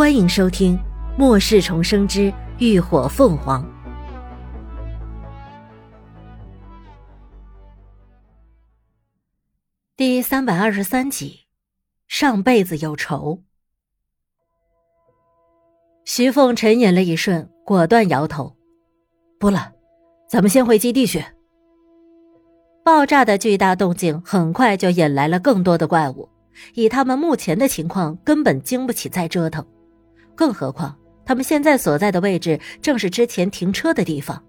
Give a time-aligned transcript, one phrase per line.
[0.00, 0.78] 欢迎收听
[1.18, 3.62] 《末世重生之浴火凤凰》
[9.98, 11.40] 第三百二十三集。
[12.08, 13.42] 上辈子有仇。
[16.06, 18.56] 徐凤沉吟了一瞬，果断摇头
[19.38, 19.70] ：“不了，
[20.26, 21.22] 咱们先回基地去。”
[22.82, 26.26] 爆炸的巨大动静很快就引来了更多的怪物，
[26.72, 29.62] 以他们目前的情况，根本经不起再折腾。
[30.40, 34.42] 更何况，他们现在所在的位置正是之前停车的地方。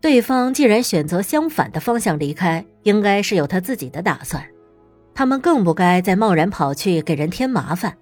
[0.00, 4.42] 对方既然选择相反的方向离开，应该是有他自己的打算。
[5.12, 7.94] 他们更不该再贸然跑去给人添麻烦。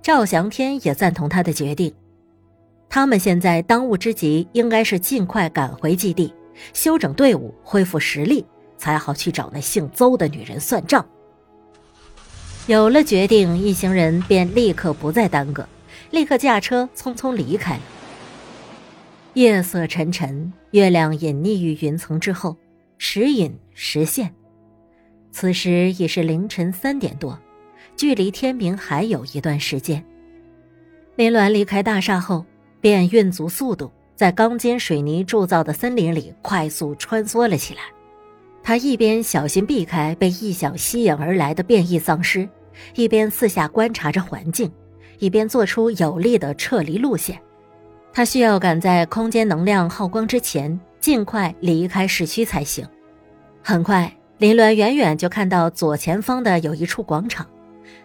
[0.00, 1.92] 赵翔天也赞同他的决定。
[2.88, 6.32] 他们现在当务之急应该是尽快赶回基地，
[6.72, 8.46] 休整队伍，恢复实力，
[8.78, 11.04] 才好去找那姓邹的女人算账。
[12.68, 15.68] 有了决定，一行人便立刻不再耽搁。
[16.10, 17.78] 立刻驾车匆匆离开。
[19.34, 22.56] 夜色沉沉，月亮隐匿于云层之后，
[22.96, 24.34] 时隐时现。
[25.30, 27.38] 此时已是凌晨三点多，
[27.94, 30.02] 距离天明还有一段时间。
[31.16, 32.46] 林鸾离开大厦后，
[32.80, 37.82] 便运足速度，在钢筋水泥铸造的森林里快速穿梭了起来。
[38.62, 42.48] 他一边小心避开被异响吸引而来的变异丧尸，
[42.94, 44.72] 一边四下观察着环境。
[45.18, 47.40] 以便做出有力的撤离路线，
[48.12, 52.86] 他需要赶在空间能量耗光之前尽快离开市区才行。
[53.62, 57.46] 很快，林鸾远远就看到左前方的有一处广场，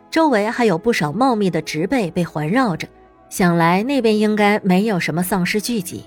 [0.09, 2.87] 周围还有不少茂密的植被被环绕着，
[3.29, 6.05] 想来那边应该没有什么丧尸聚集。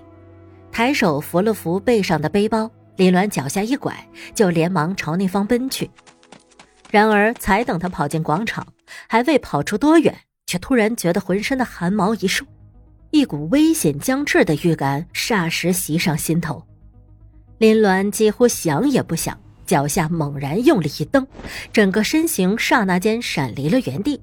[0.72, 3.94] 抬手扶了扶背上的背包，林鸾脚下一拐，
[4.34, 5.88] 就连忙朝那方奔去。
[6.90, 8.66] 然而，才等他跑进广场，
[9.08, 10.14] 还未跑出多远。
[10.46, 12.44] 却突然觉得浑身的汗毛一竖，
[13.10, 16.62] 一股危险将至的预感霎时袭上心头。
[17.58, 21.26] 林鸾几乎想也不想，脚下猛然用力一蹬，
[21.72, 24.20] 整个身形刹那间闪离了原地。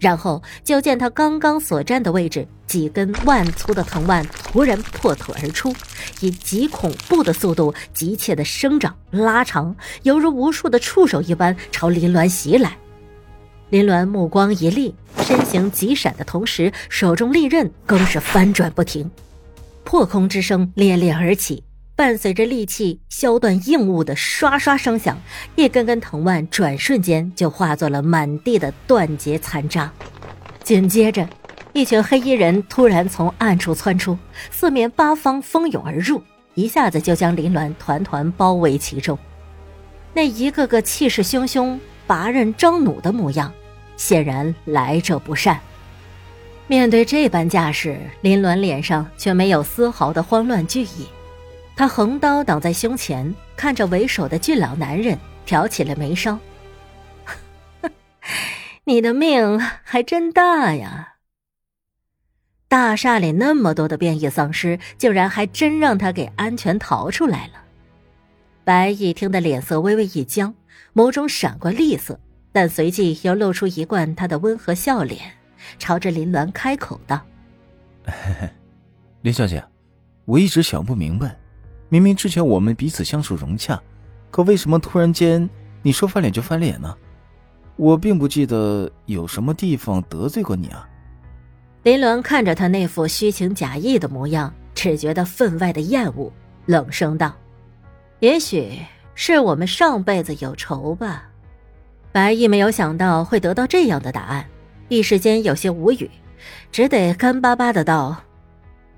[0.00, 5.74] 然后就见他刚刚所站的位置，几根万粗的藤蔓突然破土而出，
[6.20, 12.76] 以极恐怖的速度急切的生长拉长，犹如无数的触手一般朝林鸾袭来。
[13.70, 19.10] 林鸾目光一厉，身形急闪的同时，手中利刃更是翻转不停，
[19.82, 21.64] 破空之声烈烈而起，
[21.96, 25.20] 伴随着利器削断硬物的刷刷声响，
[25.56, 29.90] 一根根藤蔓转瞬间就化作了满地的断节残渣。
[30.62, 31.28] 紧接着，
[31.72, 34.16] 一群黑衣人突然从暗处窜出，
[34.50, 36.22] 四面八方蜂拥而入，
[36.54, 39.18] 一下子就将林鸾团团包围其中。
[40.12, 41.76] 那一个个气势汹汹、
[42.06, 43.52] 拔刃张弩的模样。
[43.96, 45.60] 显然来者不善。
[46.66, 51.06] 面对这般架势，林鸾脸上却没有丝毫的慌乱惧意。
[51.76, 56.38] 他横刀挡在胸前，看着为首的俊朗男人，挑起了眉梢
[58.84, 61.14] ：“你的命还真大呀！
[62.68, 67.63] 大厦里那么多的变异丧尸，竟然还真让他给安全逃出来了。”
[68.64, 70.54] 白毅听得脸色微微一僵，
[70.94, 72.18] 眸中闪过厉色。
[72.50, 75.20] 但随即又露出一贯他的温和笑脸，
[75.76, 77.20] 朝着林鸾开口道
[79.22, 79.62] ：“林小姐，
[80.24, 81.36] 我一直想不明白，
[81.88, 83.82] 明明之前我们彼此相处融洽，
[84.30, 85.50] 可为什么突然间
[85.82, 86.96] 你说翻脸就翻脸呢？
[87.74, 90.88] 我并不记得有什么地方得罪过你啊。”
[91.82, 96.32] 林鸾看着他那副虚情假意的模样，只觉得分外的厌恶，
[96.66, 97.34] 冷声道
[98.24, 98.80] ：“也许
[99.14, 101.28] 是我们上辈子有仇吧。”
[102.10, 104.46] 白毅没有想到会得到这样的答案，
[104.88, 106.10] 一时间有些无语，
[106.72, 108.16] 只得干巴巴的道：“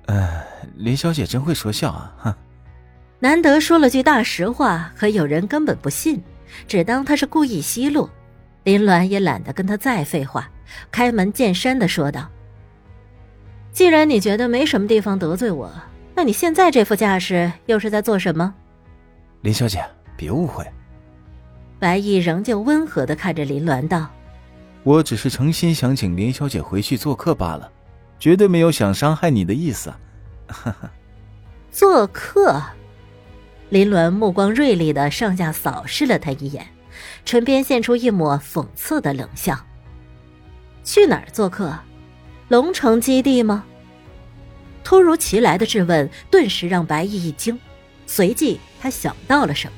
[0.06, 0.44] 呃，
[0.76, 2.34] 林小姐真会说笑啊！”哼，
[3.18, 6.22] 难得说了句大实话，可有人根本不信，
[6.68, 8.08] 只当他是故意奚落。
[8.62, 10.48] 林鸾也懒得跟他再废话，
[10.92, 12.28] 开门见山的说道
[13.72, 15.72] ：“既然你觉得没什么地方得罪我，
[16.14, 18.54] 那你现在这副架势又是在做什么？”
[19.46, 19.80] 林小姐，
[20.16, 20.66] 别误会。
[21.78, 24.10] 白毅仍旧温和的看着林鸾道
[24.82, 27.70] ：“我只是诚心想请林小姐回去做客罢了，
[28.18, 29.94] 绝对没有想伤害你的意思。”
[30.50, 30.90] 哈哈，
[31.70, 32.60] 做客。
[33.68, 36.66] 林鸾目光锐利的上下扫视了他一眼，
[37.24, 39.56] 唇边现出一抹讽刺的冷笑
[40.82, 41.72] ：“去哪儿做客？
[42.48, 43.64] 龙城基地吗？”
[44.82, 47.56] 突如其来的质问顿时让白毅一惊，
[48.06, 49.72] 随即他想到了什么。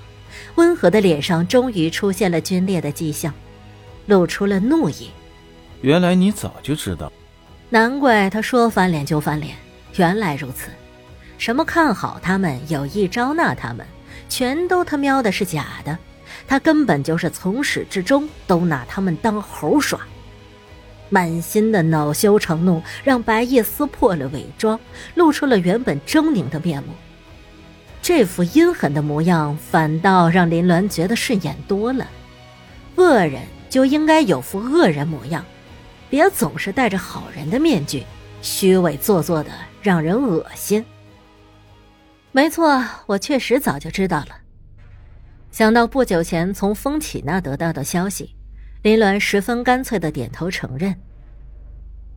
[0.54, 3.32] 温和的脸上终于出现了皲裂的迹象，
[4.06, 5.10] 露出了怒意。
[5.80, 7.12] 原来你早就知道。
[7.70, 9.54] 难怪他说翻脸就翻脸，
[9.96, 10.70] 原来如此。
[11.36, 13.86] 什么看好他们，有意招纳他们，
[14.28, 15.96] 全都他喵的是假的。
[16.46, 20.00] 他根本就是从始至终都拿他们当猴耍。
[21.10, 24.78] 满心的恼羞成怒，让白夜撕破了伪装，
[25.14, 26.88] 露出了原本狰狞的面目。
[28.00, 32.08] 这副阴狠的模样，反倒让林鸾觉得顺眼多了。
[32.96, 35.44] 恶人就应该有副恶人模样，
[36.08, 38.04] 别总是戴着好人的面具，
[38.40, 39.50] 虚伪做作的，
[39.82, 40.84] 让人恶心。
[42.32, 44.36] 没错，我确实早就知道了。
[45.50, 48.34] 想到不久前从风起那得到的消息，
[48.82, 50.94] 林鸾十分干脆的点头承认：“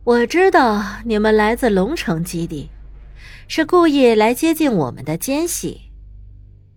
[0.04, 2.70] 我知道你们来自龙城基地，
[3.48, 5.80] 是故意来接近我们的奸细，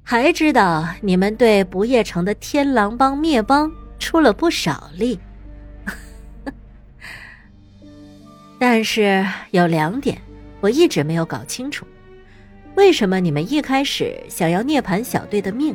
[0.03, 5.19] 还知道你们对不夜城的天狼帮灭帮出了不少力。
[8.59, 10.19] 但是有两点，
[10.61, 11.85] 我一直没有搞清楚。”
[12.75, 15.73] 为什么你们一开始想要涅槃小队的命，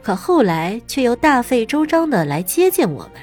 [0.00, 3.20] 可后来却又大费周章的来接近我们？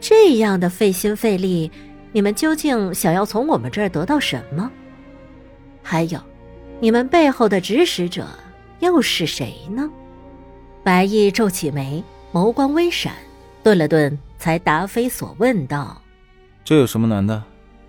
[0.00, 1.70] 这样的费心费力，
[2.12, 4.70] 你们究竟想要从我们这儿得到什么？
[5.84, 6.18] 还有，
[6.80, 8.26] 你们背后的指使者
[8.80, 9.88] 又是谁呢？
[10.82, 12.02] 白毅皱起眉，
[12.32, 13.12] 眸光微闪，
[13.62, 16.02] 顿了顿，才答非所问道
[16.64, 17.42] ：“这有什么难的？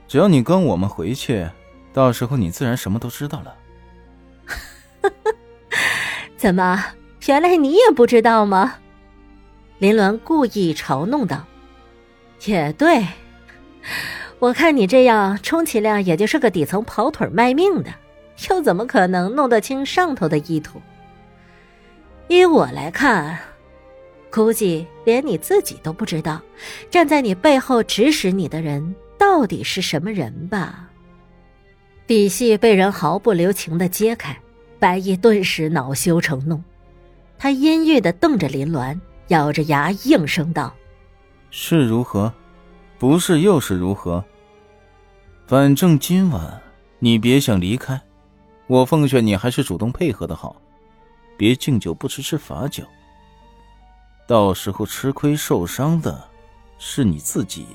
[0.08, 1.50] 只要你跟我们回去，
[1.94, 3.56] 到时候你自然什么都知道了。
[6.38, 6.84] ”怎么？
[7.28, 8.76] 原来你也不知道吗？
[9.80, 11.44] 林鸾故意嘲弄道
[12.46, 13.04] ：“也对，
[14.40, 17.90] 我看你这样，充其量也就是个底层跑腿卖命的，
[18.50, 20.82] 又怎么可能弄得清上头的意图？
[22.28, 23.40] 依我来看，
[24.30, 26.42] 估计连你自己都不知道，
[26.92, 30.90] 站在你背后指使你的人到底是什么人吧？”
[32.06, 34.38] 底细被人毫不留情的揭开。
[34.78, 36.62] 白衣顿时恼羞成怒，
[37.40, 39.00] 他阴郁的瞪着林鸾，
[39.30, 40.76] 咬着牙应声道
[41.50, 42.32] ：“是如何？
[43.08, 44.26] 不是又是如何？
[45.46, 46.60] 反正今晚
[46.98, 48.02] 你别想离开，
[48.66, 50.56] 我奉劝你还是主动配合的好，
[51.38, 52.84] 别敬酒不吃吃罚酒。
[54.28, 56.20] 到时候吃亏受伤的
[56.80, 57.68] 是你自己。”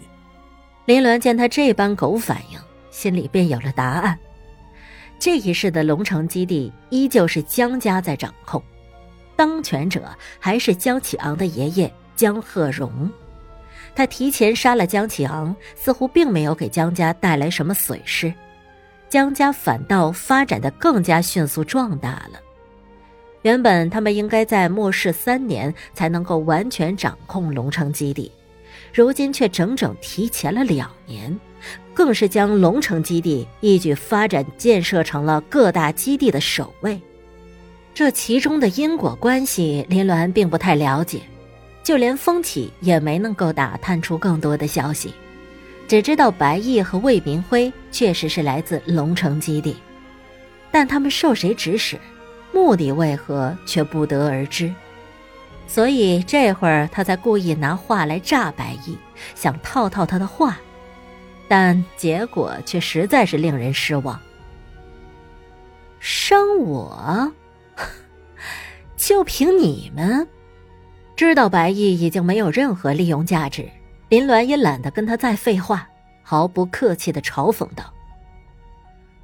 [0.86, 2.58] 林鸾见他这般狗反应，
[2.90, 4.18] 心里便有了答案。
[5.16, 8.60] 这一世的龙城基地依旧是江家在掌控，
[9.36, 10.08] 当权者
[10.40, 13.08] 还是江启昂的爷爷江鹤荣。
[13.94, 18.32] 他提前杀了江启昂，似乎并没有给江家带来什么损失，
[19.08, 22.40] 江家反倒发展的更加迅速壮大了。
[23.42, 28.30] 原本他们应该在末世三年才能够完全掌控龙城基地，
[28.92, 31.38] 如今却整整提前了两年。
[31.92, 36.98] 更是将龙城基地一举发展建设成了各大基地的首位，
[37.92, 41.20] 这其中的因果关系，林鸾并不太了解，
[41.90, 45.12] 就连风起也没能够打探出更多的消息，
[45.88, 49.76] 只知道白毅和魏明辉确实是来自龙城基地，
[50.70, 51.98] 但他们受谁指使，
[52.52, 54.72] 目的为何却不得而知，
[55.66, 58.96] 所以这会儿他才故意拿话来诈白毅，
[59.34, 60.60] 想套套他的话。
[61.48, 64.20] 但结果却实在是令人失望。
[65.98, 67.32] 伤我，
[68.96, 70.28] 就凭你们？
[71.20, 73.68] 知道白毅已经没有任何利用价值，
[74.08, 75.86] 林鸾也懒得跟他再废话，
[76.22, 77.92] 毫不客气的嘲讽道：“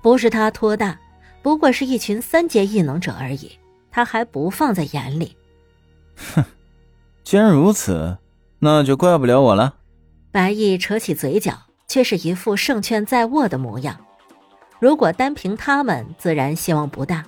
[0.03, 1.01] 不是他托大，
[1.41, 3.59] 不过是一群三阶异能者而已，
[3.91, 5.35] 他还不放在眼里。”
[6.35, 6.45] 哼，
[7.25, 8.19] 既然如此，
[8.59, 9.77] 那就怪不了我了。
[10.31, 11.63] 白毅扯起嘴角。
[11.89, 13.97] 却是一副胜券在握的模样。
[14.81, 17.25] 如果单凭他们，自然希望不大。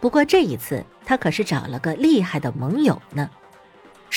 [0.00, 3.28] 不过这一次，他可是找了个厉害的盟友呢。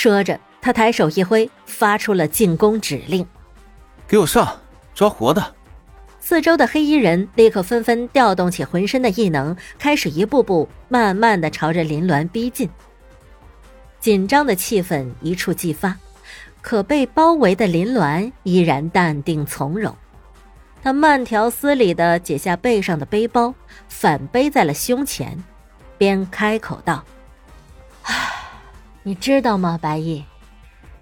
[0.01, 3.27] 说着，他抬手一挥，发出了进攻指令
[4.07, 4.57] ：“给我上，
[4.95, 5.55] 抓活的！”
[6.21, 12.69] 四周的黑衣人立刻纷纷调动起浑身的异能，开始一步步慢慢的朝着林鸾逼近。
[13.99, 15.93] 紧张的气氛一触即发。
[16.61, 19.93] 可被包围的林鸾依然淡定从容，
[20.81, 23.53] 他慢条斯理的解下背上的背包，
[23.89, 25.41] 反背在了胸前，
[25.97, 27.03] 边开口道
[28.03, 28.13] ：“唉，
[29.03, 30.23] 你知道吗，白毅？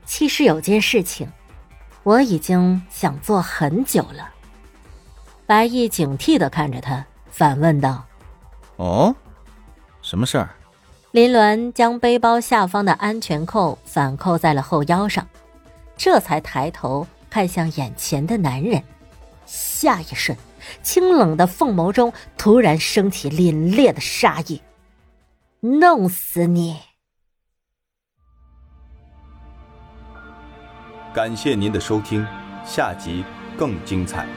[0.05, 1.29] 其实有件事情，
[2.03, 4.29] 我已经想做很久了。”
[5.45, 8.05] 白毅警惕的看着他，反问道
[8.77, 9.15] ：“哦，
[10.01, 10.49] 什么事儿？”
[11.11, 15.25] 林鸾将背包下方的安全扣反扣在了后腰上。
[15.95, 18.83] 这才抬头看向眼前的男人，
[19.45, 20.37] 下一瞬，
[20.83, 24.61] 清冷的凤眸中突然升起凛冽的杀意，
[25.61, 26.77] 弄死你！
[31.17, 32.23] 感谢您的收听，
[32.63, 33.25] 下集
[33.57, 34.27] 更精彩。